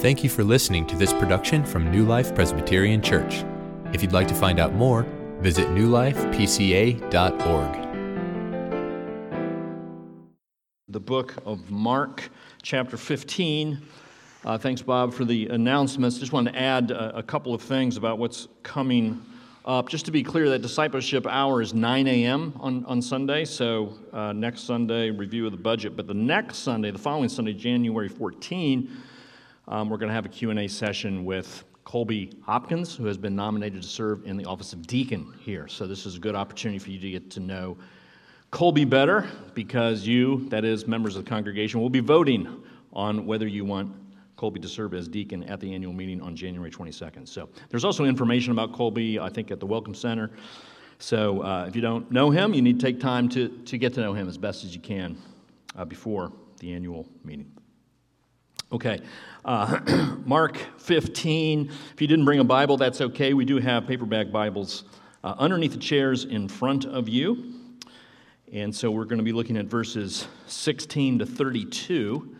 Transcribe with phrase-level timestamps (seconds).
[0.00, 3.44] Thank you for listening to this production from New Life Presbyterian Church.
[3.92, 5.02] If you'd like to find out more,
[5.40, 7.02] visit newlifepca.org.
[10.88, 12.30] The book of Mark,
[12.62, 13.78] chapter 15.
[14.42, 16.16] Uh, thanks, Bob, for the announcements.
[16.16, 19.20] Just want to add a, a couple of things about what's coming
[19.66, 19.90] up.
[19.90, 22.54] Just to be clear, that discipleship hour is 9 a.m.
[22.58, 23.44] on, on Sunday.
[23.44, 25.94] So uh, next Sunday, review of the budget.
[25.94, 28.88] But the next Sunday, the following Sunday, January 14,
[29.70, 33.82] um, we're going to have a Q&A session with Colby Hopkins, who has been nominated
[33.82, 35.68] to serve in the office of deacon here.
[35.68, 37.78] So this is a good opportunity for you to get to know
[38.50, 42.62] Colby better because you, that is, members of the congregation, will be voting
[42.92, 43.94] on whether you want
[44.36, 47.28] Colby to serve as deacon at the annual meeting on January 22nd.
[47.28, 50.30] So there's also information about Colby, I think, at the Welcome Center.
[50.98, 53.94] So uh, if you don't know him, you need to take time to, to get
[53.94, 55.16] to know him as best as you can
[55.76, 57.50] uh, before the annual meeting.
[58.72, 59.00] Okay,
[59.44, 59.80] uh,
[60.24, 61.72] Mark 15.
[61.92, 63.34] If you didn't bring a Bible, that's okay.
[63.34, 64.84] We do have paperback Bibles
[65.24, 67.52] uh, underneath the chairs in front of you.
[68.52, 72.36] And so we're going to be looking at verses 16 to 32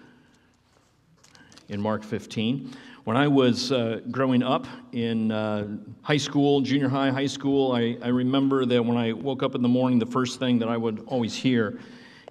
[1.68, 2.76] in Mark 15.
[3.02, 5.66] When I was uh, growing up in uh,
[6.02, 9.62] high school, junior high, high school, I, I remember that when I woke up in
[9.62, 11.80] the morning, the first thing that I would always hear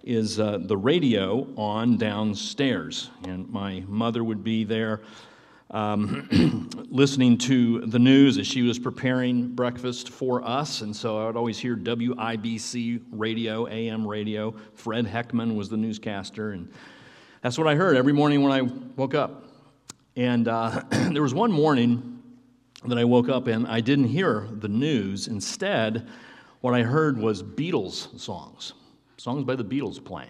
[0.04, 3.10] is uh, the radio on downstairs.
[3.28, 5.02] And my mother would be there
[5.72, 10.82] um, listening to the news as she was preparing breakfast for us.
[10.82, 14.56] And so I would always hear WIBC radio, AM radio.
[14.74, 16.52] Fred Heckman was the newscaster.
[16.52, 16.72] And
[17.42, 18.62] that's what I heard every morning when I
[18.96, 19.44] woke up.
[20.16, 22.24] And uh, there was one morning
[22.86, 25.28] that I woke up and I didn't hear the news.
[25.28, 26.08] Instead,
[26.62, 28.74] what I heard was Beatles songs
[29.20, 30.30] songs by the Beatles playing.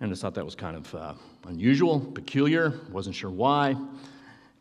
[0.00, 1.14] And I thought that was kind of uh,
[1.46, 3.74] unusual, peculiar, wasn't sure why.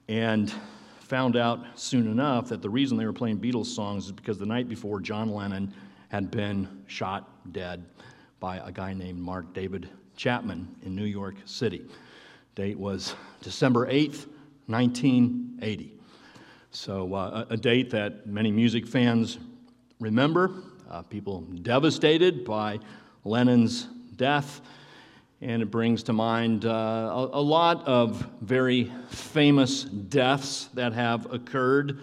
[0.08, 0.54] And
[1.00, 4.46] found out soon enough that the reason they were playing Beatles songs is because the
[4.46, 5.74] night before John Lennon
[6.10, 7.86] had been shot dead
[8.40, 11.84] by a guy named Mark David Chapman in New York City.
[12.56, 14.28] Date was December 8th,
[14.68, 15.92] 1980.
[16.72, 19.40] So, uh, a date that many music fans
[20.00, 20.52] remember.
[20.90, 22.80] Uh, people devastated by
[23.26, 24.62] Lennon's death,
[25.42, 31.32] and it brings to mind uh, a, a lot of very famous deaths that have
[31.34, 32.00] occurred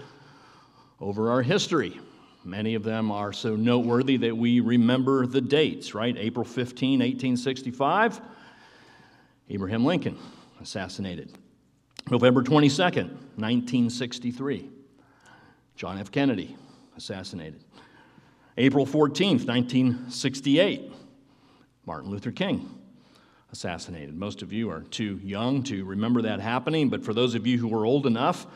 [1.00, 1.98] over our history.
[2.44, 6.14] Many of them are so noteworthy that we remember the dates, right?
[6.18, 8.20] April 15, 1865,
[9.48, 10.18] Abraham Lincoln
[10.60, 11.38] assassinated.
[12.10, 14.68] November 22nd, 1963,
[15.76, 16.10] John F.
[16.10, 16.56] Kennedy
[16.96, 17.62] assassinated.
[18.58, 20.92] April 14th, 1968,
[21.84, 22.78] Martin Luther King
[23.52, 24.16] assassinated.
[24.16, 27.58] Most of you are too young to remember that happening, but for those of you
[27.58, 28.46] who were old enough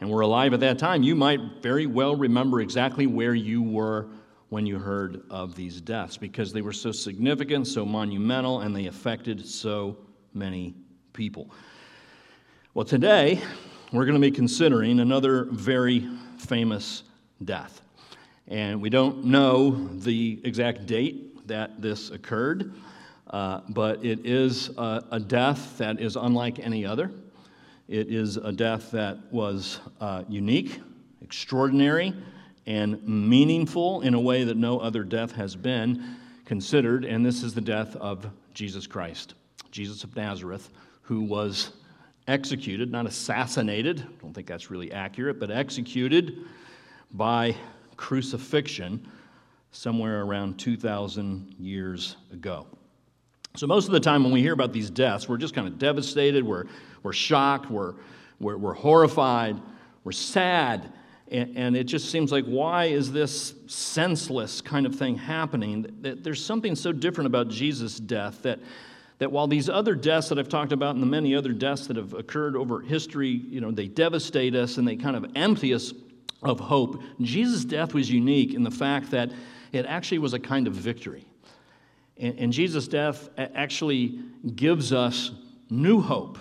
[0.00, 4.08] and were alive at that time, you might very well remember exactly where you were
[4.48, 8.86] when you heard of these deaths because they were so significant, so monumental, and they
[8.86, 9.98] affected so
[10.32, 10.74] many
[11.12, 11.50] people.
[12.72, 13.42] Well, today
[13.92, 16.08] we're going to be considering another very
[16.38, 17.02] famous
[17.44, 17.82] death.
[18.48, 22.72] And we don't know the exact date that this occurred,
[23.28, 27.10] uh, but it is a, a, death that is unlike any other.
[27.88, 30.80] It is a death that was uh, unique,
[31.22, 32.14] extraordinary,
[32.66, 37.54] and meaningful in a way that no other death has been considered, and this is
[37.54, 39.34] the death of Jesus Christ,
[39.70, 40.70] Jesus of Nazareth,
[41.02, 41.72] who was
[42.28, 46.38] executed, not assassinated, I don't think that's really accurate, but executed
[47.12, 47.54] by
[47.96, 49.06] crucifixion
[49.76, 52.66] somewhere around 2,000 years ago.
[53.56, 55.78] So, most of the time when we hear about these deaths, we're just kind of
[55.78, 56.64] devastated, we're,
[57.02, 57.94] we're shocked, we're,
[58.40, 59.60] we're, we're horrified,
[60.02, 60.92] we're sad,
[61.30, 65.86] and, and, it just seems like, why is this senseless kind of thing happening?
[66.00, 68.60] There's something so different about Jesus' death that,
[69.18, 71.96] that while these other deaths that I've talked about and the many other deaths that
[71.96, 75.92] have occurred over history, you know, they devastate us and they kind of empty us
[76.42, 79.30] of hope, Jesus' death was unique in the fact that
[79.72, 81.24] it actually was a kind of victory.
[82.18, 84.20] And, and Jesus' death actually
[84.54, 85.32] gives us
[85.70, 86.38] new hope.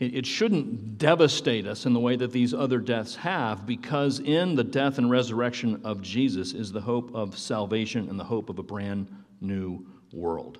[0.00, 4.54] It, it shouldn't devastate us in the way that these other deaths have, because in
[4.54, 8.58] the death and resurrection of Jesus is the hope of salvation and the hope of
[8.58, 9.08] a brand
[9.40, 10.58] new world.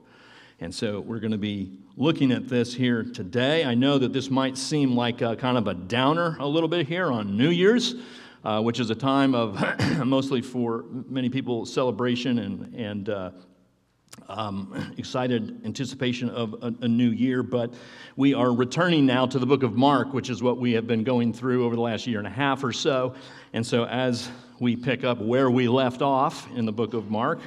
[0.60, 3.64] And so we're going to be looking at this here today.
[3.64, 6.86] I know that this might seem like a, kind of a downer a little bit
[6.86, 7.96] here on New Year's
[8.44, 9.58] uh, which is a time of
[10.04, 13.30] mostly for many people celebration and, and uh,
[14.28, 17.74] Um, excited anticipation of a, a, new year, but
[18.16, 21.02] we are returning now to the book of Mark, which is what we have been
[21.02, 23.14] going through over the last year and a half or so.
[23.52, 24.30] And so, as
[24.60, 27.40] we pick up where we left off in the book of Mark,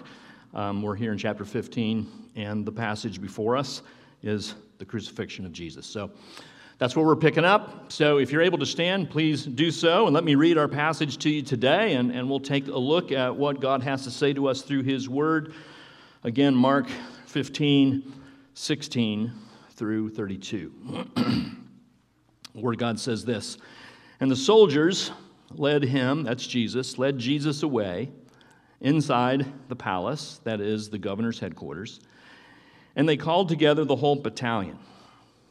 [0.54, 2.06] um, we're here in chapter 15,
[2.36, 3.82] and the passage before us
[4.22, 5.86] is the crucifixion of Jesus.
[5.88, 6.12] So,
[6.77, 7.91] that's where we're picking up.
[7.91, 10.06] So if you're able to stand, please do so.
[10.06, 13.12] And let me read our passage to you today, and, and we'll take a look
[13.12, 15.53] at what God has to say to us through His Word.
[16.24, 16.88] Again, Mark
[17.25, 18.13] 15,
[18.53, 19.31] 16
[19.71, 20.71] through 32.
[21.15, 21.56] the
[22.62, 23.57] Word of God says this
[24.19, 25.12] And the soldiers
[25.51, 28.09] led him, that's Jesus, led Jesus away
[28.81, 32.00] inside the palace, that is the governor's headquarters,
[32.95, 34.77] and they called together the whole battalion.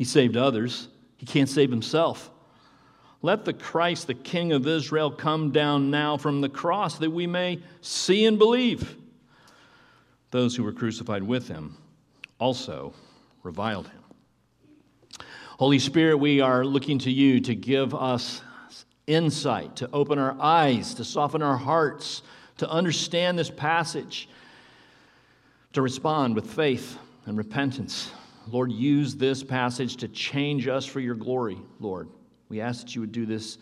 [0.00, 0.88] he saved others,
[1.18, 2.30] he can't save himself.
[3.20, 7.26] Let the Christ, the King of Israel, come down now from the cross that we
[7.26, 8.96] may see and believe.
[10.30, 11.76] Those who were crucified with him
[12.38, 12.94] also
[13.42, 15.26] reviled him.
[15.58, 18.40] Holy Spirit, we are looking to you to give us
[19.06, 22.22] insight, to open our eyes, to soften our hearts,
[22.56, 24.30] to understand this passage,
[25.74, 26.96] to respond with faith
[27.26, 28.12] and repentance
[28.50, 32.08] Lord, use this passage to change us for your glory, Lord.
[32.48, 33.58] We ask that you would do this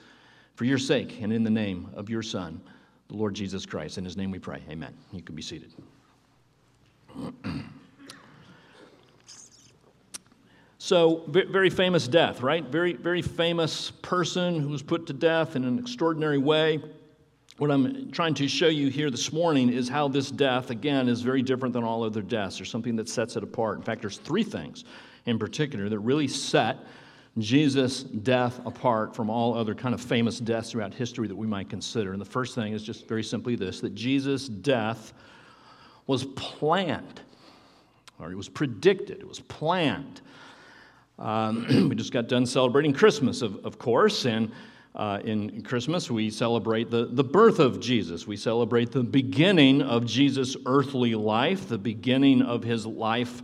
[0.55, 2.61] for your sake and in the name of your Son,
[3.09, 3.99] the Lord Jesus Christ.
[3.99, 4.63] In his name we pray.
[4.71, 4.95] Amen.
[5.13, 5.73] You can be seated.
[10.79, 12.65] so, very famous death, right?
[12.65, 16.81] Very, very famous person who was put to death in an extraordinary way.
[17.59, 21.23] What I'm trying to show you here this morning is how this death, again, is
[21.23, 22.57] very different than all other deaths.
[22.57, 23.79] There's something that sets it apart.
[23.79, 24.85] In fact, there's three things
[25.27, 26.77] in particular that really set
[27.37, 31.69] Jesus' death apart from all other kind of famous deaths throughout history that we might
[31.69, 32.13] consider.
[32.13, 35.13] And the first thing is just very simply this that Jesus' death
[36.07, 37.23] was planned,
[38.21, 40.21] or it was predicted, it was planned.
[41.19, 44.53] Um, we just got done celebrating Christmas, of, of course, and
[44.99, 48.27] uh, in Christmas, we celebrate the, the birth of Jesus.
[48.27, 53.43] We celebrate the beginning of Jesus' earthly life, the beginning of his life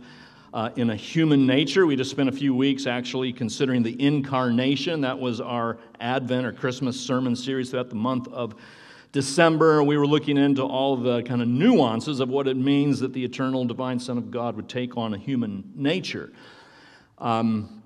[0.53, 1.85] uh, in a human nature.
[1.85, 4.99] We just spent a few weeks actually considering the incarnation.
[5.01, 8.55] That was our Advent or Christmas sermon series throughout the month of
[9.13, 9.81] December.
[9.81, 13.23] We were looking into all the kind of nuances of what it means that the
[13.23, 16.33] eternal divine Son of God would take on a human nature.
[17.17, 17.81] Um,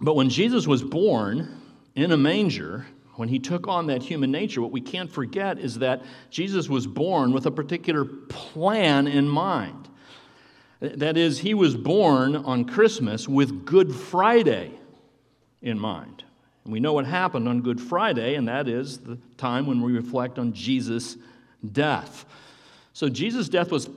[0.00, 1.60] but when Jesus was born
[1.94, 5.78] in a manger, when he took on that human nature, what we can't forget is
[5.78, 9.88] that Jesus was born with a particular plan in mind.
[10.80, 14.72] That is, he was born on Christmas with Good Friday
[15.62, 16.24] in mind.
[16.64, 19.92] And we know what happened on Good Friday, and that is the time when we
[19.92, 21.16] reflect on Jesus'
[21.72, 22.24] death.
[22.92, 23.88] So Jesus' death was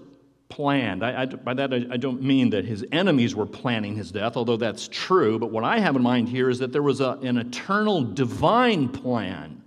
[0.49, 1.03] planned.
[1.03, 4.37] I, I, by that, I, I, don't mean that his enemies were planning his death,
[4.37, 5.37] although that's true.
[5.39, 8.89] But what I have in mind here is that there was a, an eternal divine
[8.89, 9.61] plan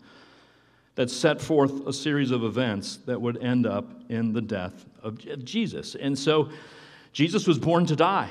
[0.95, 5.19] that set forth a series of events that would end up in the death of
[5.45, 5.95] Jesus.
[5.95, 6.51] And so
[7.13, 8.31] Jesus was born to die.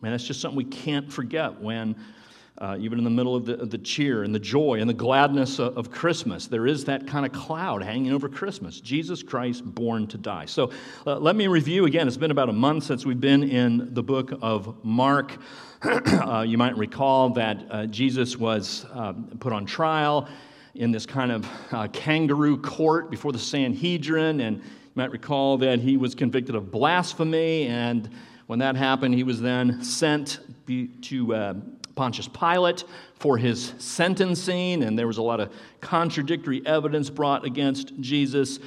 [0.00, 1.96] Man, that's just something we can't forget when
[2.58, 4.94] uh, even in the middle of the, of the, cheer and the joy and the
[4.94, 9.62] gladness of, of, Christmas, there is that kind of cloud hanging over Christmas Jesus Christ
[9.64, 10.46] born to die.
[10.46, 10.70] So
[11.06, 12.08] uh, let me review again.
[12.08, 15.36] It's been about a month since we've been in the book of Mark.
[15.82, 20.26] uh, you might recall that uh, Jesus was uh, put on trial
[20.74, 24.62] in this kind of uh, kangaroo court before the Sanhedrin, and you
[24.94, 28.08] might recall that he was convicted of blasphemy, and
[28.46, 30.38] when that happened, he was then sent
[31.02, 31.54] to uh,
[31.96, 32.84] Pontius Pilate
[33.14, 38.60] for his sentencing, and there was a lot of contradictory evidence brought against Jesus.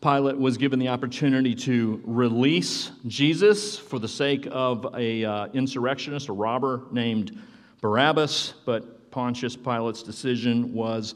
[0.00, 6.28] Pilate was given the opportunity to release Jesus for the sake of a uh, insurrectionist,
[6.28, 7.40] a robber named
[7.80, 11.14] Barabbas, but Pontius Pilate's decision was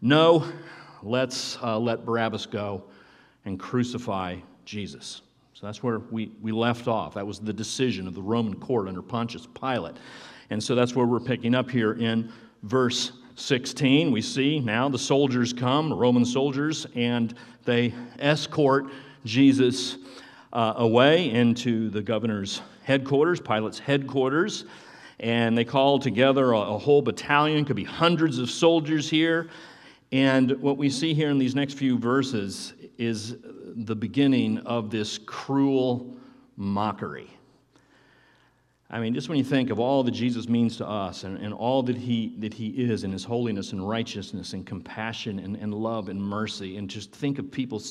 [0.00, 0.50] no,
[1.02, 2.84] let's uh, let Barabbas go
[3.44, 5.20] and crucify Jesus.
[5.52, 7.14] So that's where we, we left off.
[7.14, 9.96] That was the decision of the Roman court under Pontius Pilate.
[10.50, 12.32] And so that's where we're picking up here in
[12.62, 14.12] verse 16.
[14.12, 17.34] We see now the soldiers come, Roman soldiers, and
[17.64, 18.86] they escort
[19.24, 19.96] Jesus
[20.52, 24.64] uh, away into the governor's headquarters, Pilate's headquarters.
[25.20, 29.48] And they call together a, a whole battalion, could be hundreds of soldiers here.
[30.12, 33.36] And what we see here in these next few verses is
[33.76, 36.14] the beginning of this cruel
[36.56, 37.30] mockery.
[38.94, 41.52] I mean, just when you think of all that Jesus means to us and, and
[41.52, 45.74] all that he, that he is in his holiness and righteousness and compassion and, and
[45.74, 47.82] love and mercy, and just think of people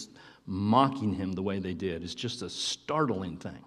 [0.45, 3.59] mocking him the way they did, it's just a startling thing.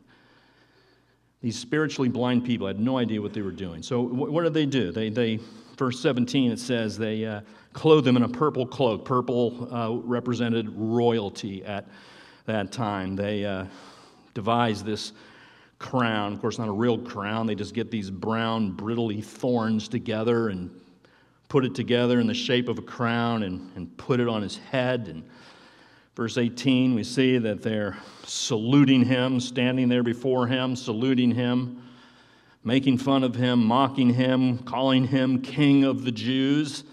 [1.42, 3.82] These spiritually blind people had no idea what they were doing.
[3.82, 4.90] So, what did they do?
[4.90, 5.38] They, they
[5.76, 7.42] verse 17, it says, they uh,
[7.74, 9.04] clothed them in a purple cloak.
[9.04, 11.86] Purple uh, represented royalty at
[12.46, 13.14] that time.
[13.14, 13.66] They uh,
[14.32, 15.12] devised this
[15.78, 16.32] crown.
[16.32, 17.46] Of course, not a real crown.
[17.46, 20.70] They just get these brown, brittly thorns together and
[21.48, 24.56] put it together in the shape of a crown and, and put it on his
[24.56, 25.08] head.
[25.08, 25.24] And
[26.14, 31.82] verse 18, we see that they're saluting him, standing there before him, saluting him,
[32.64, 36.84] making fun of him, mocking him, calling him king of the Jews.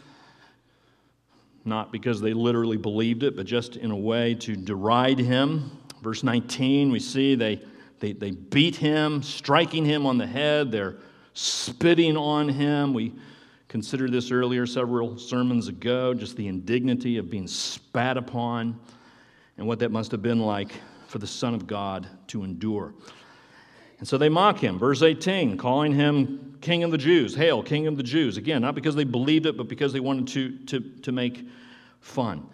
[1.66, 5.80] Not because they literally believed it, but just in a way to deride him.
[6.02, 7.62] Verse 19, we see they
[8.04, 10.74] they, they beat him, striking him on the head.
[10.74, 10.98] They're
[11.32, 12.94] spitting on him.
[12.94, 13.14] We
[13.70, 18.78] considered this earlier, several sermons ago, just the indignity of being spat upon
[19.58, 20.74] and what that must have been like
[21.08, 22.94] for the Son of God to endure.
[24.00, 24.78] And so they mock him.
[24.78, 27.34] Verse 18, calling him King of the Jews.
[27.34, 28.36] Hail, King of the Jews.
[28.36, 31.48] Again, not because they believed it, but because they wanted to, to, to make
[32.02, 32.50] fun.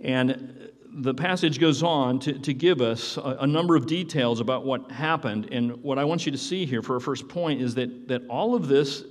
[0.00, 4.64] And the passage goes on to, to give us a, a, number of details about
[4.64, 5.48] what happened.
[5.52, 8.22] And what I want you to see here for our first point is that, that
[8.28, 9.04] all of this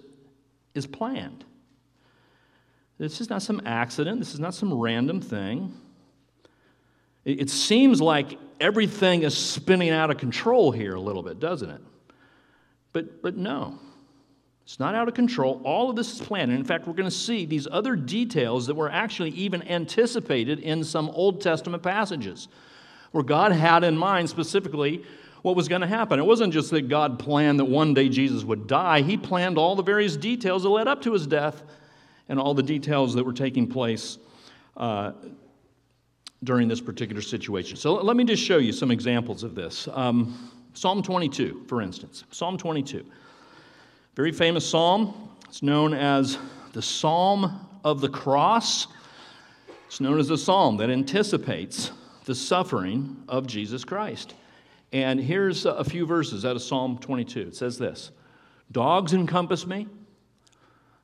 [0.73, 1.45] is planned.
[2.97, 5.79] This is not some accident, this is not some random thing.
[7.23, 11.69] It, it seems like everything is spinning out of control here a little bit, doesn't
[11.69, 11.81] it?
[12.93, 13.77] But, but no.
[14.65, 15.62] It's not out of control.
[15.63, 16.50] All of this is planned.
[16.50, 20.60] And in fact, we're going to see these other details that were actually even anticipated
[20.60, 22.48] in some Old Testament passages,
[23.12, 25.03] where God had in mind specifically
[25.43, 26.19] what was going to happen.
[26.19, 29.75] It wasn't just that God planned that one day Jesus would die, He planned all
[29.75, 31.62] the various details that led up to His death
[32.27, 34.17] and all the details that were taking place.
[34.75, 35.12] Uh,
[36.43, 37.75] during this particular situation.
[37.75, 39.88] So let me just show you some examples of this.
[39.91, 42.24] Um, Psalm 22, for instance.
[42.31, 43.05] Psalm 22.
[44.15, 45.13] Very famous psalm.
[45.50, 46.38] It's known as
[46.72, 48.88] the Psalm of the Cross.
[49.88, 51.91] It's known as a psalm that anticipates
[52.24, 54.34] the suffering of Jesus Christ.
[54.93, 57.41] And here's a few verses out of Psalm 22.
[57.41, 58.12] It says this
[58.72, 59.86] Dogs encompass me,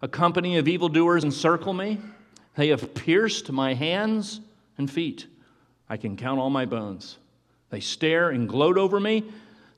[0.01, 1.99] a company of evildoers encircle me.
[2.55, 4.39] They have pierced my hands
[4.77, 5.27] and feet.
[5.89, 7.17] I can count all my bones.
[7.71, 9.25] They stare and gloat over me.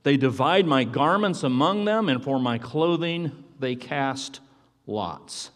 [0.04, 4.40] They divide my garments among them, and for my clothing they cast
[4.86, 5.50] lots.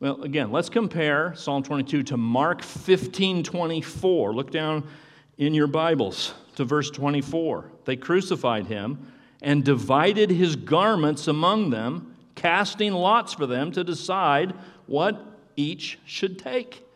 [0.00, 4.34] Well, again, let's compare Psalm 22 to Mark 15 24.
[4.34, 4.88] Look down
[5.36, 7.70] in your Bibles to verse 24.
[7.84, 9.12] They crucified him
[9.42, 14.54] and divided his garments among them, casting lots for them to decide
[14.86, 15.22] what
[15.56, 16.86] each should take.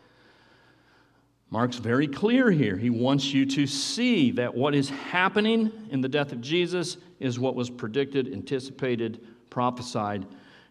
[1.55, 2.75] Mark's very clear here.
[2.75, 7.39] He wants you to see that what is happening in the death of Jesus is
[7.39, 10.25] what was predicted, anticipated, prophesied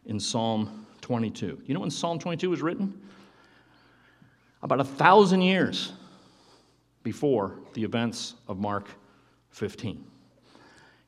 [0.04, 1.62] in Psalm 22.
[1.64, 3.00] You know when Psalm 22 was written?
[4.62, 5.94] About a thousand years
[7.02, 8.90] before the events of Mark
[9.52, 10.04] 15.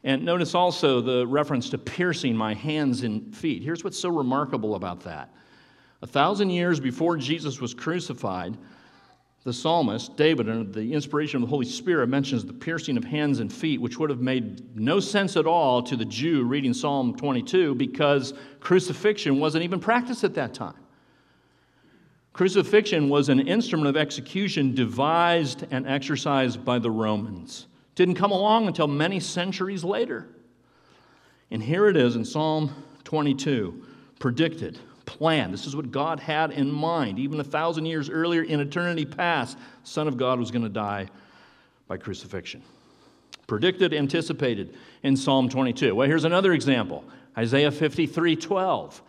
[0.04, 3.62] And notice also the reference to piercing my hands and feet.
[3.62, 5.34] Here's what's so remarkable about that.
[6.00, 8.56] A thousand years before Jesus was crucified,
[9.46, 13.38] the psalmist, David, under the inspiration of the Holy Spirit, mentions the piercing of hands
[13.38, 17.16] and feet, which would have made no sense at all to the Jew reading Psalm
[17.16, 20.74] 22 because crucifixion wasn't even practiced at that time.
[22.32, 27.68] Crucifixion was an instrument of execution devised and exercised by the Romans.
[27.94, 30.26] Didn't come along until many centuries later.
[31.52, 32.74] And here it is in Psalm
[33.04, 33.86] 22,
[34.18, 35.50] predicted plan.
[35.50, 37.18] This is what God had in mind.
[37.18, 41.08] Even a thousand years earlier in eternity past, Son of God was going to die
[41.88, 42.62] by crucifixion.
[43.46, 45.94] Predicted, anticipated in Psalm 22.
[45.94, 47.04] Well, here's another example
[47.38, 49.02] Isaiah 53 12.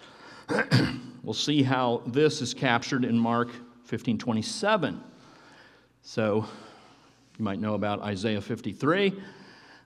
[1.23, 3.49] we'll see how this is captured in Mark
[3.85, 5.01] 15 27.
[6.03, 6.45] So,
[7.37, 9.13] you might know about Isaiah 53.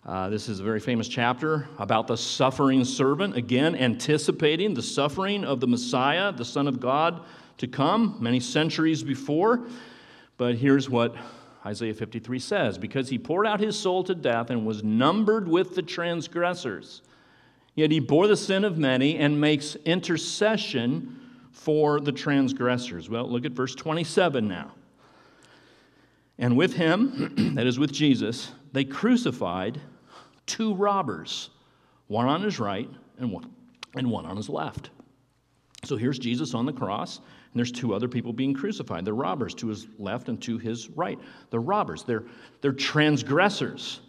[0.03, 5.45] Uh, this is a very famous chapter about the suffering servant, again, anticipating the suffering
[5.45, 7.21] of the Messiah, the Son of God,
[7.59, 9.61] to come many centuries before.
[10.37, 11.15] But here's what
[11.63, 15.75] Isaiah 53 says Because he poured out his soul to death and was numbered with
[15.75, 17.03] the transgressors,
[17.75, 21.19] yet he bore the sin of many and makes intercession
[21.51, 23.07] for the transgressors.
[23.07, 24.71] Well, look at verse 27 now.
[26.39, 29.79] And with him, that is with Jesus, they crucified
[30.51, 31.49] two robbers,
[32.07, 33.49] one on his right and one,
[33.95, 34.89] and one on his left.
[35.83, 39.05] So here's Jesus on the cross, and there's two other people being crucified.
[39.05, 41.17] They're robbers to his left and to his right.
[41.49, 42.23] They're robbers, they're,
[42.61, 44.01] they're transgressors.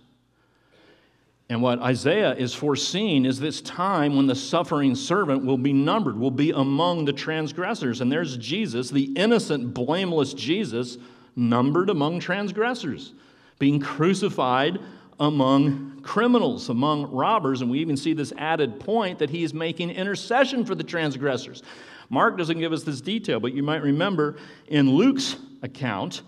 [1.49, 6.18] And what Isaiah is foreseeing is this time when the suffering servant will be numbered,
[6.18, 8.00] will be among the transgressors.
[8.00, 10.96] And there's Jesus, the innocent, blameless Jesus,
[11.37, 13.12] numbered among transgressors,
[13.58, 14.78] being crucified
[15.23, 17.61] among criminals, among robbers.
[17.61, 21.62] And we even see this added point that he is making intercession for the transgressors.
[22.11, 24.37] Mark doesn't give us this detail, but you might remember
[24.67, 26.23] in Luke's account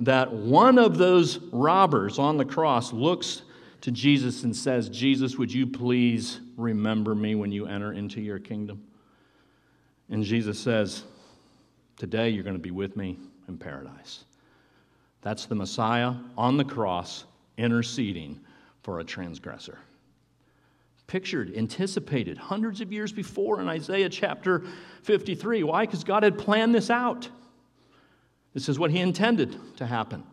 [0.00, 3.42] that one of those robbers on the cross looks
[3.82, 8.40] to Jesus and says, Jesus, would you please remember me when you enter into your
[8.40, 8.84] kingdom?
[10.10, 11.04] And Jesus says,
[11.96, 14.24] Today you're going to be with me in paradise.
[15.22, 17.26] That's the Messiah on the cross
[17.60, 18.40] interceding
[18.90, 19.78] for a transgressor.
[21.06, 24.64] Pictured, anticipated hundreds of years before in Isaiah chapter
[25.04, 25.62] 53.
[25.62, 25.86] Why?
[25.86, 27.28] Because God had planned this out.
[28.52, 30.24] This is what He intended to happen.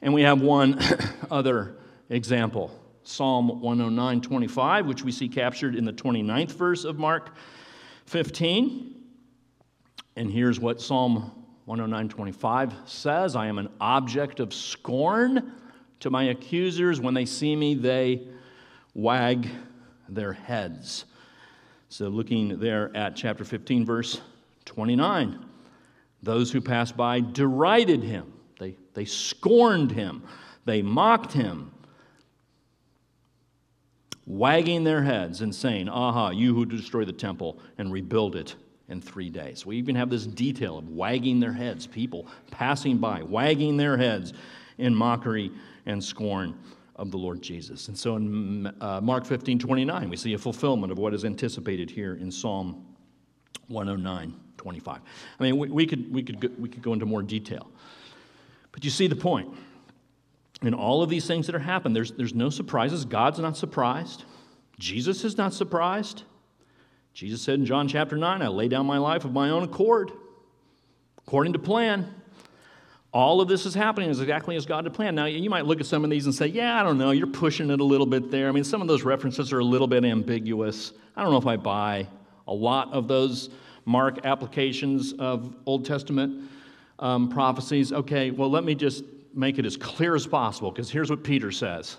[0.00, 0.80] And we have one
[1.30, 1.76] other
[2.08, 2.70] example
[3.02, 7.34] Psalm 109 25, which we see captured in the 29th verse of Mark
[8.06, 8.94] 15.
[10.16, 15.52] And here's what Psalm 109 25 says I am an object of scorn
[16.00, 17.00] to my accusers.
[17.00, 18.22] When they see me, they
[18.94, 19.48] wag
[20.08, 21.04] their heads.
[21.88, 24.20] So, looking there at chapter 15, verse
[24.66, 25.44] 29,
[26.22, 30.22] those who passed by derided him, they, they scorned him,
[30.64, 31.72] they mocked him,
[34.26, 38.54] wagging their heads and saying, Aha, you who destroy the temple and rebuild it
[38.88, 39.64] in three days.
[39.64, 44.34] We even have this detail of wagging their heads, people passing by, wagging their heads
[44.76, 45.50] in mockery
[45.88, 46.56] and scorn
[46.94, 47.88] of the Lord Jesus.
[47.88, 51.90] And so in uh, Mark 15 29, we see a fulfillment of what is anticipated
[51.90, 52.84] here in Psalm
[53.68, 55.00] 109 25.
[55.38, 57.70] I mean, we, we, could, we, could go, we could go into more detail.
[58.72, 59.54] But you see the point.
[60.62, 63.04] In all of these things that are happening, there's, there's no surprises.
[63.04, 64.24] God's not surprised.
[64.78, 66.24] Jesus is not surprised.
[67.14, 70.10] Jesus said in John chapter 9, I lay down my life of my own accord,
[71.18, 72.12] according to plan.
[73.12, 75.16] All of this is happening exactly as God had planned.
[75.16, 77.26] Now, you might look at some of these and say, yeah, I don't know, you're
[77.26, 78.48] pushing it a little bit there.
[78.48, 80.92] I mean, some of those references are a little bit ambiguous.
[81.16, 82.06] I don't know if I buy
[82.46, 83.48] a lot of those
[83.86, 86.50] Mark applications of Old Testament
[86.98, 87.92] um, prophecies.
[87.92, 91.50] Okay, well, let me just make it as clear as possible because here's what Peter
[91.50, 91.96] says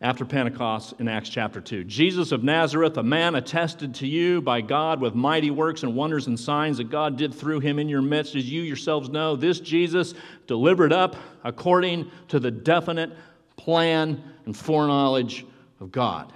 [0.00, 1.82] after Pentecost in Acts chapter 2.
[1.84, 6.28] Jesus of Nazareth, a man attested to you by God with mighty works and wonders
[6.28, 9.58] and signs that God did through him in your midst, as you yourselves know, this
[9.58, 10.14] Jesus
[10.46, 13.10] delivered up according to the definite
[13.56, 15.44] plan and foreknowledge
[15.80, 16.32] of God.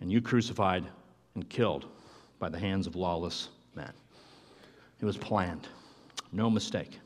[0.00, 0.84] And you crucified
[1.36, 1.86] and killed
[2.40, 3.92] by the hands of lawless men.
[5.00, 5.68] It was planned,
[6.32, 6.98] no mistake.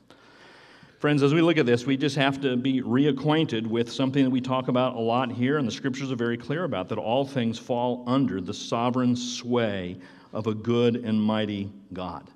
[1.04, 4.30] Friends, as we look at this, we just have to be reacquainted with something that
[4.30, 7.26] we talk about a lot here, and the scriptures are very clear about that all
[7.26, 9.98] things fall under the sovereign sway
[10.32, 12.30] of a good and mighty God.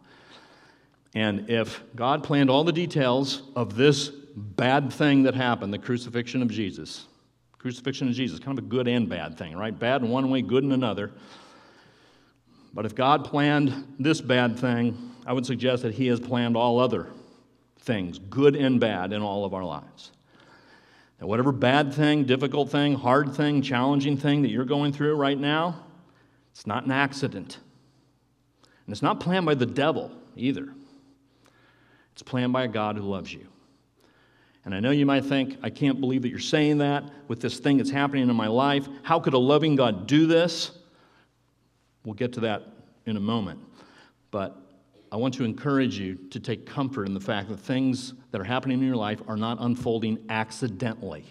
[1.15, 6.43] And if God planned all the details of this bad thing that happened, the crucifixion
[6.43, 7.07] of Jesus,
[7.57, 9.79] Crucifixion of Jesus, kind of a good and bad thing, right?
[9.79, 11.11] Bad in one way, good in another.
[12.75, 16.79] But if God planned this bad thing, I would suggest that He has planned all
[16.79, 17.09] other
[17.81, 20.13] things, good and bad, in all of our lives.
[21.19, 25.39] That whatever bad thing, difficult thing, hard thing, challenging thing that you're going through right
[25.39, 25.85] now,
[26.53, 27.59] it's not an accident.
[28.87, 30.73] And it's not planned by the devil either.
[32.13, 33.47] It's planned by a God who loves you.
[34.65, 37.59] And I know you might think, I can't believe that you're saying that with this
[37.59, 38.87] thing that's happening in my life.
[39.03, 40.73] How could a loving God do this?
[42.05, 42.65] We'll get to that
[43.07, 43.61] in a moment.
[44.31, 44.57] But
[45.11, 48.45] I want to encourage you to take comfort in the fact that things that are
[48.45, 51.25] happening in your life are not unfolding accidentally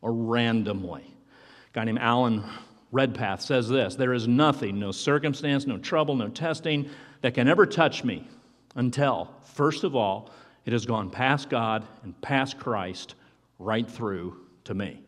[0.00, 1.02] or randomly.
[1.02, 2.44] A guy named Alan
[2.92, 6.88] Redpath says this There is nothing, no circumstance, no trouble, no testing
[7.22, 8.28] that can ever touch me
[8.76, 10.30] until, first of all,
[10.64, 13.14] it has gone past God and past Christ
[13.58, 15.00] right through to me.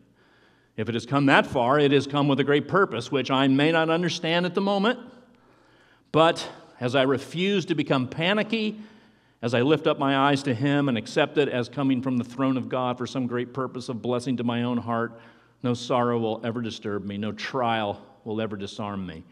[0.75, 3.47] If it has come that far, it has come with a great purpose, which I
[3.47, 4.99] may not understand at the moment,
[6.11, 6.47] but
[6.81, 8.79] as I refuse to become panicky,
[9.43, 12.23] as I lift up my eyes to Him and accept it as coming from the
[12.23, 15.21] throne of God for some great purpose of blessing to my own heart,
[15.63, 19.23] no sorrow will ever disturb me, no trial will ever disarm me,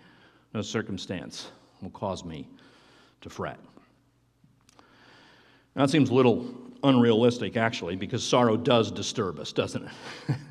[0.54, 2.48] no circumstance will cause me
[3.22, 3.60] to fret.
[5.76, 10.36] Now, that seems a little unrealistic, actually, because sorrow does disturb us, doesn't it?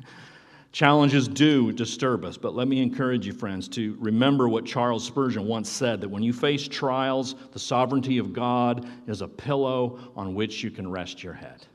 [0.71, 5.47] Challenges do disturb us, but let me encourage you, friends, to remember what Charles Spurgeon
[5.47, 10.35] once said that when you face trials, the sovereignty of God is a pillow on
[10.35, 11.65] which you can rest your head.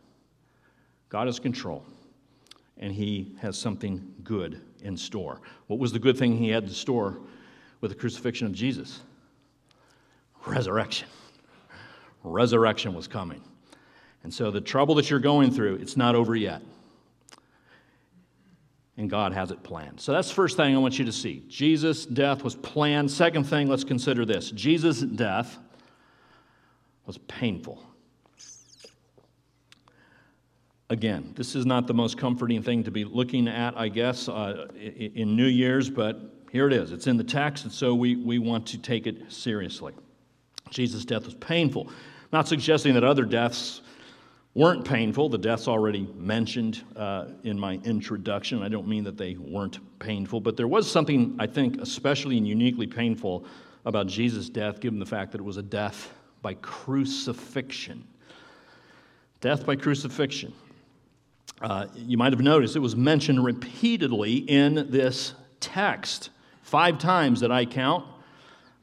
[1.08, 1.84] God has control,
[2.78, 5.40] and He has something good in store.
[5.66, 7.18] What was the good thing He had in store
[7.80, 9.00] with the crucifixion of Jesus?
[10.46, 11.08] Resurrection.
[12.22, 13.42] Resurrection was coming.
[14.22, 16.62] And so the trouble that you're going through, it's not over yet
[18.96, 20.00] and God has it planned.
[20.00, 21.44] So that's the first thing I want you to see.
[21.48, 23.10] Jesus' death was planned.
[23.10, 25.58] Second thing, let's consider this Jesus' death
[27.06, 27.82] was painful.
[30.90, 34.68] Again, this is not the most comforting thing to be looking at, I guess, uh,
[34.74, 36.20] in New Year's, but
[36.52, 36.92] here it is.
[36.92, 39.94] It's in the text, and so we, we want to take it seriously.
[40.70, 41.90] Jesus' death was painful.
[42.32, 43.80] not suggesting that other deaths
[44.54, 45.28] weren't painful.
[45.28, 48.62] The deaths already mentioned uh, in my introduction.
[48.62, 52.46] I don't mean that they weren't painful, but there was something, I think, especially and
[52.46, 53.44] uniquely painful
[53.84, 58.06] about Jesus' death, given the fact that it was a death by crucifixion.
[59.40, 60.54] Death by crucifixion.
[61.60, 66.30] Uh, you might have noticed it was mentioned repeatedly in this text.
[66.62, 68.06] Five times that I count.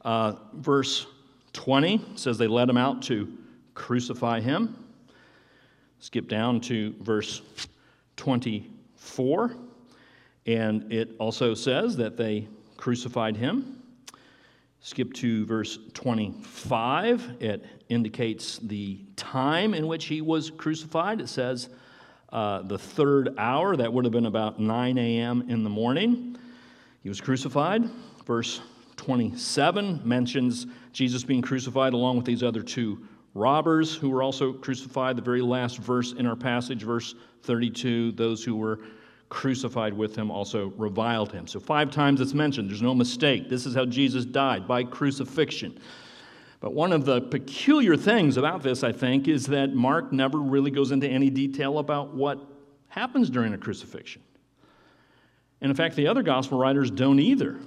[0.03, 1.05] Uh, verse
[1.53, 3.31] 20 says they led him out to
[3.73, 4.81] crucify him.
[6.02, 7.44] Skip down to verse
[8.18, 9.56] 24,
[10.48, 13.84] and it also says that they crucified him.
[14.80, 17.38] Skip to verse 25.
[17.40, 21.22] It indicates the time in which he was crucified.
[21.22, 21.70] It says
[22.30, 25.46] uh, the third hour, that would have been about 9 a.m.
[25.50, 26.36] in the morning.
[27.04, 27.84] He was crucified.
[28.26, 28.60] Verse
[28.96, 35.15] 27 mentions Jesus being crucified along with these other two robbers who were also crucified.
[35.15, 38.80] The very last verse in our passage, verse 32, those who were
[39.30, 41.48] crucified with him also reviled him.
[41.48, 42.70] So, five times it's mentioned.
[42.70, 43.50] There's no mistake.
[43.50, 45.80] This is how Jesus died by crucifixion.
[46.60, 50.70] But one of the peculiar things about this, I think, is that Mark never really
[50.70, 52.39] goes into any detail about what
[52.89, 54.22] happens during a crucifixion.
[55.62, 57.60] And in fact, the other gospel writers don't either.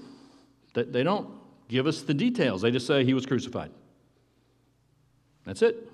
[0.75, 1.29] They don't
[1.69, 3.71] give us the details, they just say he was crucified.
[5.45, 5.91] That's it.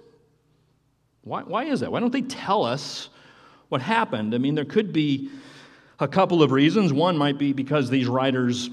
[1.23, 1.93] Why, why is that?
[1.93, 3.09] Why don't they tell us
[3.69, 4.35] what happened?
[4.35, 5.31] I mean, there could be
[5.99, 6.93] a couple of reasons.
[6.93, 8.71] One might be because these writers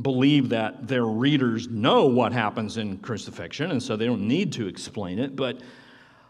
[0.00, 4.68] believe that their readers know what happens in crucifixion, and so they don't need to
[4.68, 5.34] explain it.
[5.34, 5.60] But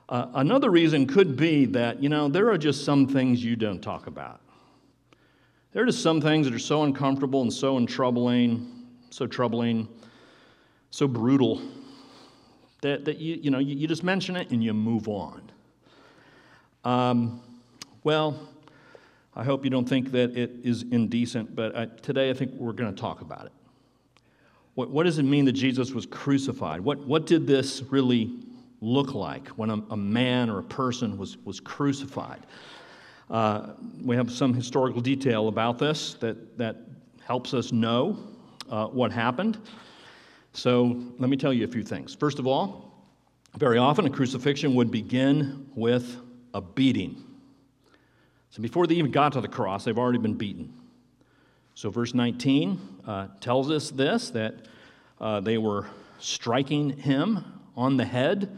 [0.08, 3.80] uh, another reason could be that, you know, there are just some things you don't
[3.80, 4.40] talk about.
[5.72, 9.88] There are just some things that are so uncomfortable and so troubling, so troubling,
[10.90, 11.60] so brutal
[12.82, 15.50] that, that you, you know, you, you just mention it and you move on.
[16.84, 17.40] Um,
[18.04, 18.48] well,
[19.34, 22.72] I hope you don't think that it is indecent, but I, today I think we're
[22.72, 23.52] going to talk about it.
[24.74, 26.80] What, what does it mean that Jesus was crucified?
[26.80, 28.30] What, what did this really
[28.80, 32.46] look like when a, a man or a person was, was crucified?
[33.28, 36.76] Uh, we have some historical detail about this that, that
[37.24, 38.18] helps us know
[38.70, 39.58] uh, what happened.
[40.52, 42.14] So let me tell you a few things.
[42.14, 42.92] First of all,
[43.56, 46.16] very often a crucifixion would begin with
[46.54, 47.24] a beating.
[48.50, 50.72] So before they even got to the cross, they've already been beaten.
[51.74, 54.66] So, verse 19 uh, tells us this that
[55.20, 55.86] uh, they were
[56.18, 57.44] striking him
[57.76, 58.56] on the head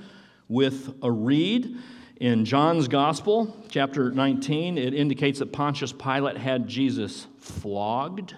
[0.49, 1.77] with a reed.
[2.17, 8.35] In John's Gospel, chapter 19, it indicates that Pontius Pilate had Jesus flogged.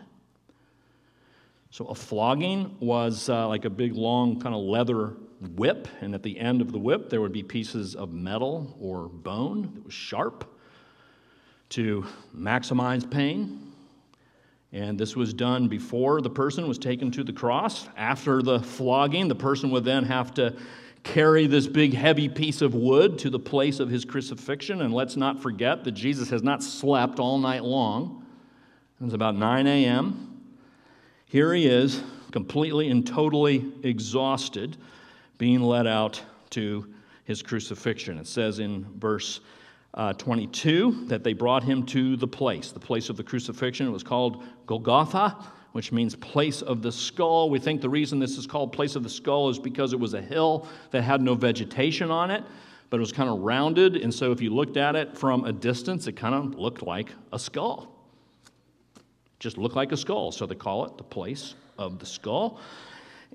[1.75, 5.15] So, a flogging was uh, like a big, long, kind of leather
[5.57, 9.09] whip, and at the end of the whip, there would be pieces of metal or
[9.09, 10.57] bone that was sharp
[11.71, 13.73] to maximize pain.
[14.71, 17.89] And this was done before the person was taken to the cross.
[17.97, 20.57] After the flogging, the person would then have to
[21.03, 24.81] carry this big, heavy piece of wood to the place of his crucifixion.
[24.81, 28.25] And let's not forget that Jesus has not slept all night long.
[29.01, 30.34] It was about 9 a.m.
[31.35, 34.77] Here he is, completely and totally exhausted,
[35.37, 36.87] being led out to
[37.25, 38.19] his crucifixion.
[38.19, 39.41] It says in verse
[39.95, 43.89] uh, 22 that they brought him to the place, the place of the crucifixion.
[43.89, 45.37] It was called Golgotha,
[45.73, 47.51] which means place of the skull.
[47.51, 50.15] We think the reason this is called place of the skull is because it was
[50.15, 52.45] a hill that had no vegetation on it,
[52.91, 53.97] but it was kind of rounded.
[53.97, 57.11] And so if you looked at it from a distance, it kind of looked like
[57.33, 57.94] a skull
[59.45, 60.33] just look like a skull.
[60.33, 62.59] So they call it the place of the skull.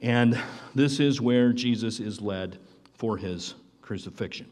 [0.02, 0.42] And
[0.74, 2.58] this is where Jesus is led
[2.96, 4.50] for his crucifixion.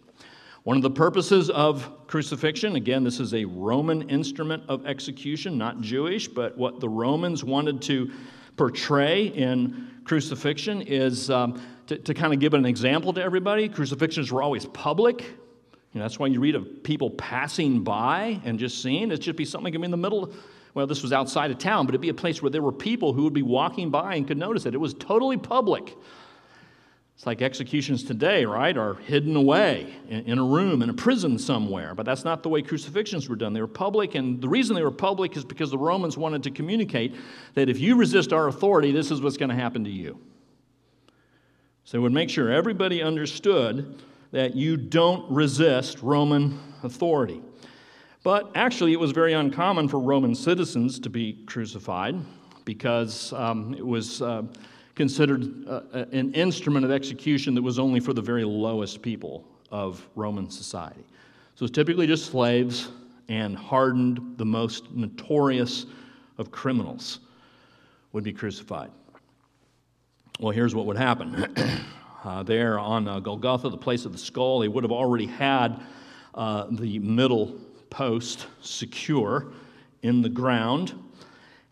[0.65, 5.81] One of the purposes of crucifixion, again, this is a Roman instrument of execution, not
[5.81, 8.11] Jewish, but what the Romans wanted to
[8.55, 13.67] portray in crucifixion is um, to, to kind of give an example to everybody.
[13.67, 15.23] Crucifixions were always public.
[15.23, 19.05] You know, that's why you read of people passing by and just seeing.
[19.05, 20.31] It'd just be something in the middle
[20.77, 23.11] well, this was outside of town, but it'd be a place where there were people
[23.11, 24.75] who would be walking by and could notice it.
[24.75, 25.97] It was totally public.
[27.15, 31.95] It's like executions today, right, are hidden away in a room, in a prison somewhere.
[31.95, 33.53] But that's not the way crucifixions were done.
[33.53, 36.51] They were public, and the reason they were public is because the Romans wanted to
[36.51, 37.15] communicate
[37.55, 40.19] that if you resist our authority, this is what's going to happen to you.
[41.85, 47.41] So it would make sure everybody understood that you don't resist Roman authority.
[48.27, 52.17] But actually, it was very uncommon for Roman citizens to be crucified
[52.65, 54.43] because um, it was uh,
[54.95, 60.05] considered uh, an instrument of execution that was only for the very lowest people of
[60.15, 61.05] Roman society.
[61.55, 62.89] So it's typically just slaves
[63.29, 65.85] and hardened, the most notorious
[66.37, 67.21] of criminals
[68.11, 68.91] would be crucified.
[70.41, 71.45] Well, here's what would happen.
[72.25, 75.79] uh, there on uh, Golgotha, the place of the skull, they would have already had
[76.35, 77.57] uh, the middle
[77.89, 79.47] post secure
[80.01, 80.93] in the ground.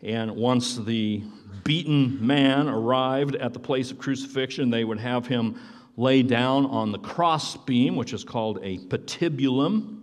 [0.02, 1.22] And once the
[1.64, 5.58] beaten man arrived at the place of crucifixion, they would have him
[5.96, 10.02] lay down on the crossbeam, which is called a patibulum.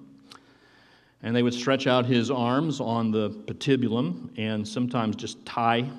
[1.22, 5.90] And they would stretch out his arms on the patibulum and sometimes just tie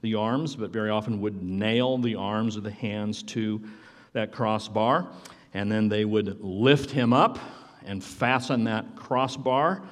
[0.00, 3.60] the arms, but very often would nail the arms or the hands to
[4.12, 5.08] that crossbar.
[5.52, 7.38] And then they would lift him up
[7.84, 9.82] and fasten that crossbar,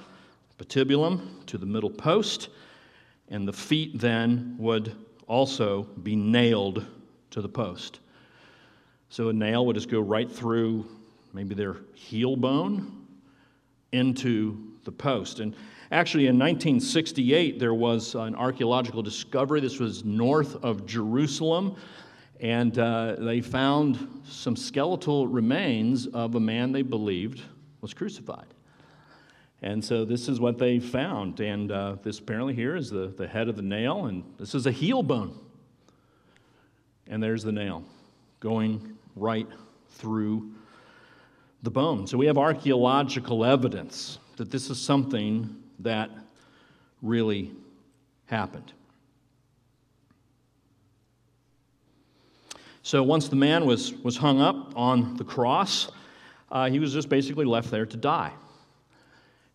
[0.59, 2.49] patibulum, to the middle post,
[3.29, 4.95] and the feet then would
[5.27, 6.85] also be nailed
[7.31, 8.01] to the post.
[9.09, 10.87] So a nail would just go right through
[11.33, 13.07] maybe their heel bone
[13.93, 15.41] into the post.
[15.41, 15.55] And
[15.91, 19.61] actually, in 1968, there was an archaeological discovery.
[19.61, 21.77] This was north of Jerusalem.
[22.41, 27.43] And uh, they found some skeletal remains of a man they believed
[27.83, 28.47] was crucified.
[29.61, 31.39] And so this is what they found.
[31.41, 34.67] And uh, this apparently here is the, the head of the nail, and this is
[34.67, 35.39] a heel bone.
[37.09, 37.85] And there's the nail
[38.41, 39.47] going right
[39.91, 40.51] through
[41.63, 42.07] the bone.
[42.07, 46.11] So we have archaeological evidence that this is something that
[47.03, 47.53] really
[48.27, 48.73] happened.
[52.83, 55.89] So once the man was, was hung up on the cross,
[56.53, 58.33] uh, he was just basically left there to die.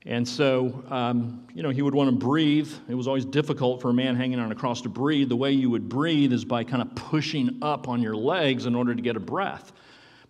[0.05, 2.71] And so, um, you know, he would want to breathe.
[2.89, 5.29] It was always difficult for a man hanging on a cross to breathe.
[5.29, 8.73] The way you would breathe is by kind of pushing up on your legs in
[8.73, 9.71] order to get a breath.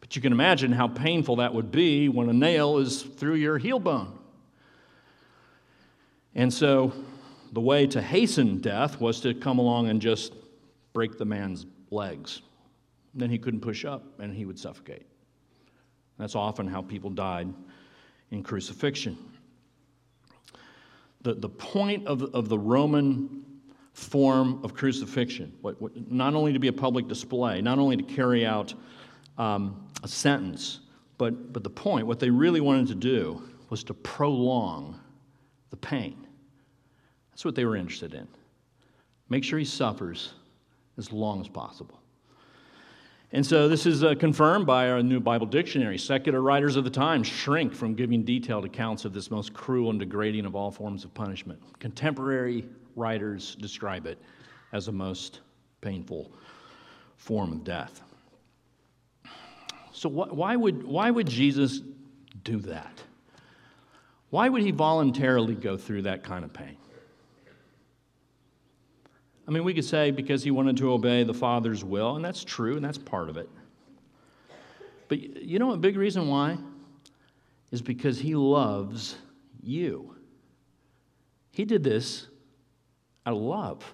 [0.02, 3.58] But you can imagine how painful that would be when a nail is through your
[3.58, 4.18] heel bone.
[6.36, 6.92] And so,
[7.54, 10.34] the way to hasten death was to come along and just
[10.94, 12.42] break the man's legs.
[13.14, 15.06] Then he couldn't push up and he would suffocate.
[16.18, 17.54] That's often how people died
[18.32, 19.18] in crucifixion.
[21.22, 23.44] The, the point of, of the Roman
[23.94, 28.04] form of crucifixion, what, what, not only to be a public display, not only to
[28.04, 28.74] carry out
[29.38, 30.82] um, a sentence,
[31.18, 35.00] but, but the point, what they really wanted to do was to prolong
[35.72, 36.28] the pain.
[37.32, 38.28] That's what they were interested in.
[39.30, 40.34] Make sure he suffers
[40.98, 42.00] as long as possible.
[43.34, 45.98] And so this is uh, confirmed by our new Bible dictionary.
[45.98, 50.00] Secular writers of the time shrink from giving detailed accounts of this most cruel and
[50.00, 51.62] degrading of all forms of punishment.
[51.80, 54.18] Contemporary writers describe it
[54.72, 55.42] as the most
[55.82, 56.32] painful
[57.18, 58.02] form of death.
[59.92, 61.82] So, wh- why, would, why would Jesus
[62.44, 63.04] do that?
[64.30, 66.78] Why would he voluntarily go through that kind of pain?
[69.48, 72.44] I mean, we could say because he wanted to obey the Father's will, and that's
[72.44, 73.50] true, and that's part of it.
[75.08, 76.58] But you know a big reason why?
[77.72, 79.16] Is because he loves
[79.62, 80.16] you.
[81.52, 82.28] He did this
[83.26, 83.94] out of love.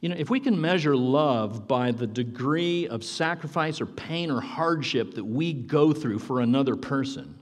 [0.00, 4.38] You know, if we can measure love by the degree of sacrifice or pain or
[4.38, 7.38] hardship that we go through for another person,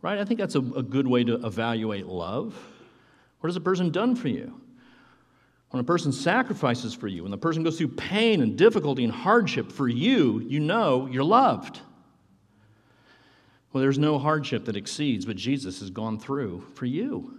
[0.00, 0.18] right?
[0.18, 2.54] I think that's a, a good way to evaluate love.
[3.40, 4.60] What has a person done for you?
[5.74, 9.12] When a person sacrifices for you, when the person goes through pain and difficulty and
[9.12, 11.80] hardship for you, you know you're loved.
[13.72, 17.34] Well, there's no hardship that exceeds what Jesus has gone through for you.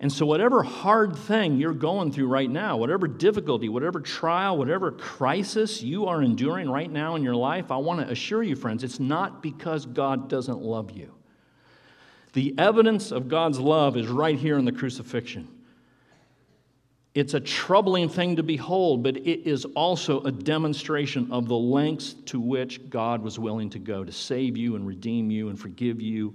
[0.00, 4.92] And so, whatever hard thing you're going through right now, whatever difficulty, whatever trial, whatever
[4.92, 8.82] crisis you are enduring right now in your life, I want to assure you, friends,
[8.82, 11.12] it's not because God doesn't love you.
[12.32, 15.51] The evidence of God's love is right here in the crucifixion.
[17.14, 22.14] It's a troubling thing to behold, but it is also a demonstration of the lengths
[22.26, 26.00] to which God was willing to go to save you and redeem you and forgive
[26.00, 26.34] you,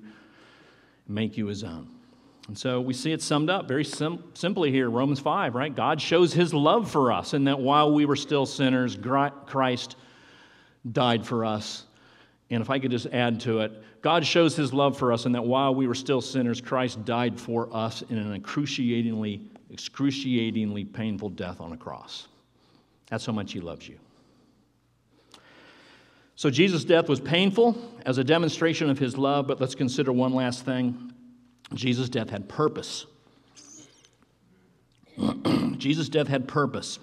[1.08, 1.90] and make you his own.
[2.48, 5.76] And so we see it summed up very sim- simply here, Romans 5, right?
[5.76, 8.98] God shows his love for us, and that while we were still sinners,
[9.48, 9.96] Christ
[10.92, 11.86] died for us.
[12.50, 15.34] And if I could just add to it, God shows his love for us, and
[15.34, 21.30] that while we were still sinners, Christ died for us in an excruciatingly excruciatingly painful
[21.30, 22.28] death on a cross.
[23.10, 24.00] That's how much he loves you.
[26.36, 27.76] So, Jesus' death was painful
[28.06, 31.14] as a demonstration of his love, but let's consider one last thing
[31.74, 33.06] Jesus' death had purpose.
[35.78, 37.00] Jesus' death had purpose.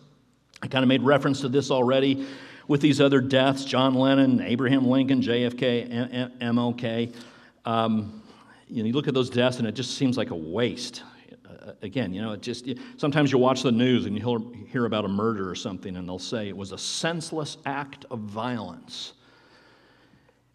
[0.62, 2.26] I kind of made reference to this already
[2.68, 7.14] with these other deaths John Lennon, Abraham Lincoln, JFK, MLK.
[7.64, 8.22] Um,
[8.68, 11.02] you know, you look at those deaths and it just seems like a waste
[11.82, 15.08] again, you know, it just sometimes you watch the news and you'll hear about a
[15.08, 19.14] murder or something, and they'll say it was a senseless act of violence.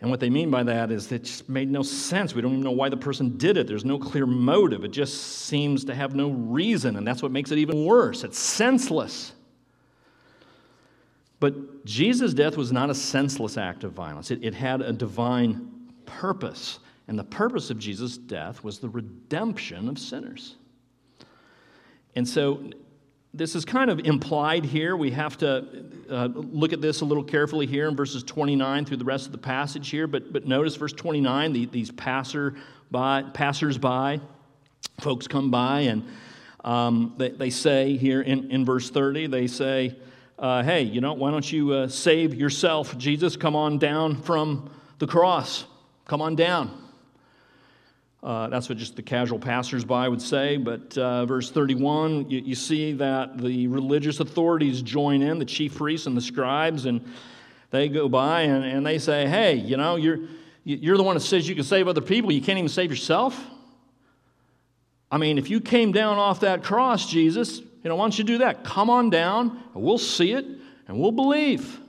[0.02, 2.34] And what they mean by that is it just made no sense.
[2.34, 3.68] We don't even know why the person did it.
[3.68, 4.86] There's no clear motive.
[4.86, 8.24] It just seems to have no reason, and that's what makes it even worse.
[8.24, 9.34] It's senseless.
[11.42, 15.70] But Jesus' death was not a senseless act of violence, it, it had a divine
[16.06, 16.80] purpose.
[17.08, 20.58] And the purpose of Jesus' death was the redemption of sinners.
[22.16, 22.64] And so
[23.34, 24.96] this is kind of implied here.
[24.96, 28.98] We have to uh, look at this a little carefully here in verses 29 through
[28.98, 30.08] the rest of the passage here.
[30.08, 32.56] But, but notice verse 29, the, these passer
[32.90, 34.20] by, passers-by,
[35.00, 36.04] folks come by and
[36.64, 39.96] um, they, they, say here in, in verse 30, they say,
[40.38, 42.98] uh, hey, you know, why don't you uh, save yourself?
[42.98, 45.66] Jesus, come on down from the cross.
[46.06, 46.79] Come on down.
[48.22, 50.58] Uh, that's what just the casual passersby would say.
[50.58, 55.76] But uh, verse 31, you, you, see that the religious authorities join in, the chief
[55.76, 57.06] priests and the scribes, and
[57.72, 60.20] they go by and, and they say, Hey, you know, you're,
[60.66, 62.32] you're the one that says you can save other people.
[62.32, 63.42] You can't even save yourself.
[65.10, 68.26] I mean, if you came down off that cross, Jesus, you know, why don't you
[68.26, 68.66] do that?
[68.66, 70.46] Come on down, and we'll see it,
[70.88, 71.80] and we'll believe.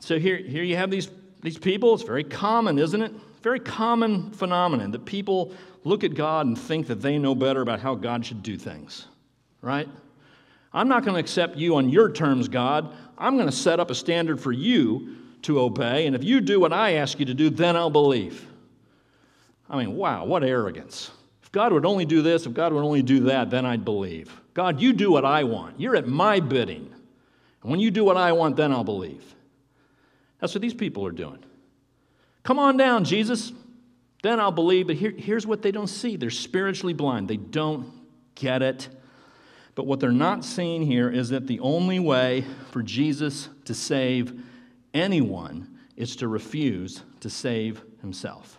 [0.00, 1.08] So here, here you have these,
[1.42, 1.94] these people.
[1.94, 3.12] It's very common, isn't it?
[3.42, 5.52] Very common phenomenon that people
[5.84, 9.06] look at God and think that they know better about how God should do things,
[9.60, 9.88] right?
[10.72, 12.94] I'm not going to accept you on your terms, God.
[13.18, 16.60] I'm going to set up a standard for you to obey, and if you do
[16.60, 18.46] what I ask you to do, then I'll believe.
[19.68, 21.10] I mean, wow, what arrogance.
[21.42, 24.40] If God would only do this, if God would only do that, then I'd believe.
[24.54, 25.80] God, you do what I want.
[25.80, 26.92] You're at my bidding.
[27.62, 29.34] And when you do what I want, then I'll believe.
[30.40, 31.38] That's what these people are doing.
[32.42, 33.52] Come on down, Jesus.
[34.22, 34.86] Then I'll believe.
[34.86, 37.92] But here, here's what they don't see they're spiritually blind, they don't
[38.34, 38.88] get it.
[39.74, 44.38] But what they're not seeing here is that the only way for Jesus to save
[44.92, 48.58] anyone is to refuse to save himself.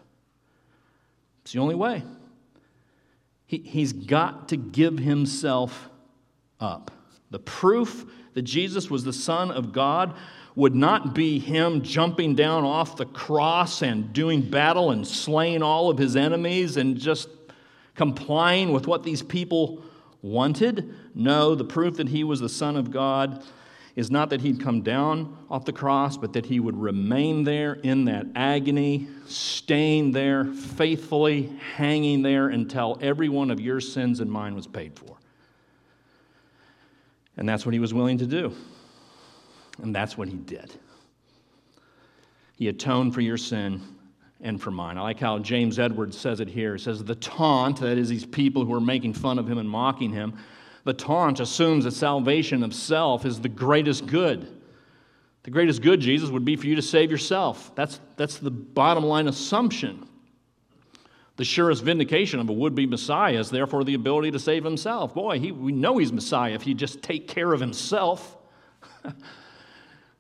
[1.44, 2.04] It's the only way.
[3.46, 5.90] He, he's got to give himself
[6.60, 6.90] up.
[7.30, 10.16] The proof that Jesus was the Son of God
[10.56, 15.90] would not be him jumping down off the cross and doing battle and slaying all
[15.90, 17.30] of his enemies and just
[17.96, 19.84] complying with what these people
[20.22, 20.94] wanted?
[21.16, 23.44] No, the proof that he was the Son of God
[23.96, 27.74] is not that he'd come down off the cross, but that he would remain there
[27.74, 34.32] in that agony, staying there, faithfully hanging there until every one of your sins and
[34.32, 35.18] mine was paid for.
[37.38, 38.56] And that's what he was willing to do.
[39.82, 40.74] And that's what he did.
[42.56, 43.82] He atoned for your sin
[44.42, 44.98] and for mine.
[44.98, 46.76] I like how James Edwards says it here.
[46.76, 49.70] He says, The taunt, that is, these people who are making fun of him and
[49.70, 50.38] mocking him,
[50.84, 54.48] the taunt assumes that salvation of self is the greatest good.
[55.44, 57.74] The greatest good, Jesus, would be for you to save yourself.
[57.76, 60.08] That's, that's the bottom line assumption.
[61.36, 65.14] The surest vindication of a would be Messiah is therefore the ability to save himself.
[65.16, 68.38] Boy, he, we know he's Messiah if he just take care of himself.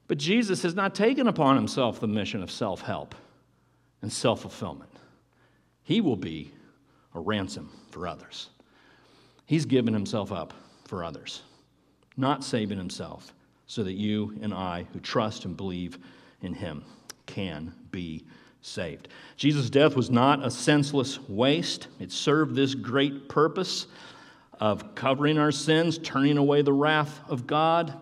[0.07, 3.15] but Jesus has not taken upon himself the mission of self help
[4.01, 4.91] and self fulfillment.
[5.83, 6.53] He will be
[7.13, 8.49] a ransom for others.
[9.45, 10.53] He's given himself up
[10.85, 11.41] for others,
[12.17, 13.33] not saving himself,
[13.67, 15.97] so that you and I, who trust and believe
[16.41, 16.83] in him,
[17.25, 18.25] can be
[18.61, 19.09] saved.
[19.35, 23.87] Jesus' death was not a senseless waste, it served this great purpose
[24.59, 27.93] of covering our sins, turning away the wrath of God,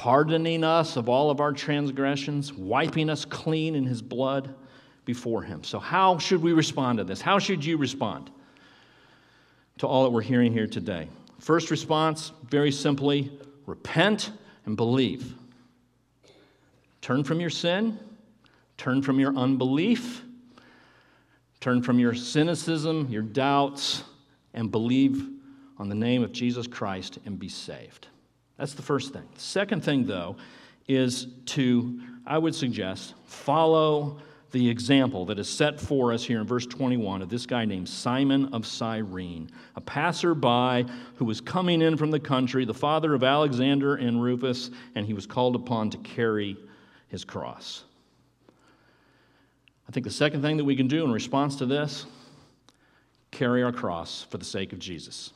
[0.00, 4.54] pardoning us of all of our transgressions, wiping us clean in his blood
[5.04, 5.62] before him.
[5.62, 7.20] So, how should we respond to this?
[7.20, 8.30] How should you respond?
[9.80, 11.08] to all that we're hearing here today.
[11.38, 13.32] First response, very simply
[13.64, 14.30] repent
[14.66, 15.34] and believe.
[17.00, 17.98] Turn from your sin,
[18.76, 20.22] turn from your unbelief,
[21.60, 24.04] turn from your cynicism, your doubts,
[24.52, 25.26] and believe
[25.78, 28.08] on the name of Jesus Christ and be saved.
[28.60, 29.22] That's the first thing.
[29.34, 30.36] The second thing, though,
[30.86, 34.18] is to, I would suggest, follow
[34.50, 37.88] the example that is set for us here in verse 21 of this guy named
[37.88, 40.84] Simon of Cyrene, a passerby
[41.14, 45.14] who was coming in from the country, the father of Alexander and Rufus, and he
[45.14, 46.54] was called upon to carry
[47.08, 47.84] his cross.
[49.88, 52.04] I think the second thing that we can do in response to this
[53.30, 55.32] carry our cross for the sake of Jesus.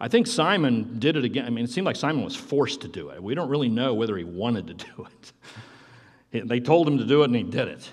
[0.00, 1.44] I think Simon did it again.
[1.44, 3.22] I mean, it seemed like Simon was forced to do it.
[3.22, 5.06] We don't really know whether he wanted to do
[6.32, 6.48] it.
[6.48, 7.88] They told him to do it, and he did it.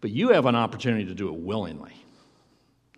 [0.00, 1.94] But you have an opportunity to do it willingly.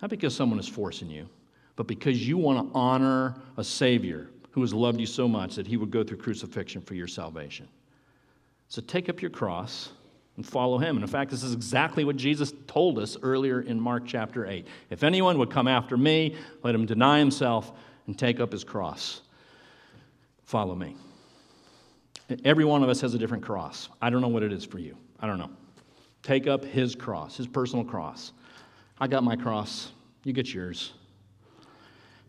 [0.03, 1.29] Not because someone is forcing you,
[1.77, 5.67] but because you want to honor a Savior who has loved you so much that
[5.67, 7.69] he would go through crucifixion for your salvation.
[8.69, 9.91] So take up your cross
[10.37, 10.97] and follow him.
[10.97, 14.67] And in fact, this is exactly what Jesus told us earlier in Mark chapter 8.
[14.91, 17.73] If anyone would come after me, let him deny himself
[18.07, 19.23] and take up his cross.
[20.45, 20.97] Follow me.
[22.45, 23.89] Every one of us has a different cross.
[24.03, 24.97] I don't know what it is for you.
[25.21, 25.51] I don't know.
[26.23, 28.33] Take up his cross, his personal cross.
[28.99, 29.93] I got my cross,
[30.25, 30.93] you get yours.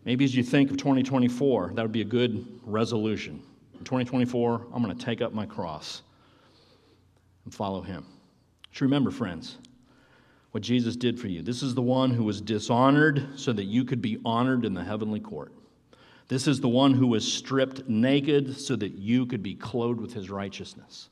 [0.04, 3.42] Maybe as you think of 2024, that would be a good resolution.
[3.72, 6.02] In 2024, I'm going to take up my cross
[7.44, 8.06] and follow him.
[8.70, 9.58] Just remember, friends,
[10.52, 11.42] what Jesus did for you.
[11.42, 14.84] This is the one who was dishonored so that you could be honored in the
[14.84, 15.52] heavenly court.
[16.28, 20.12] This is the one who was stripped naked so that you could be clothed with
[20.12, 21.08] his righteousness.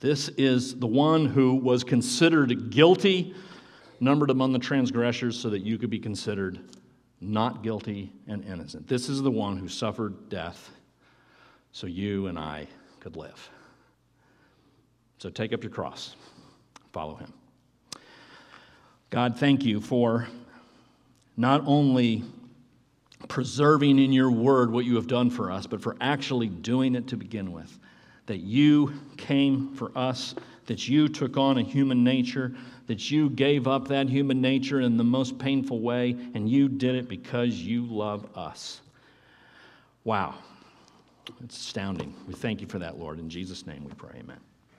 [0.00, 3.34] This is the one who was considered guilty,
[4.00, 6.58] numbered among the transgressors, so that you could be considered
[7.20, 8.88] not guilty and innocent.
[8.88, 10.70] This is the one who suffered death
[11.72, 12.68] so you and I
[13.00, 13.50] could live.
[15.18, 16.14] So take up your cross,
[16.92, 17.32] follow him.
[19.10, 20.28] God, thank you for
[21.36, 22.22] not only
[23.26, 27.08] preserving in your word what you have done for us, but for actually doing it
[27.08, 27.78] to begin with
[28.26, 30.34] that you came for us,
[30.66, 32.54] that you took on a human nature,
[32.86, 36.94] that you gave up that human nature in the most painful way, and you did
[36.94, 38.82] it because you love us.
[40.04, 40.34] Wow.
[41.42, 42.14] It's astounding.
[42.26, 43.18] We thank you for that, Lord.
[43.18, 44.38] In Jesus' name we pray, amen.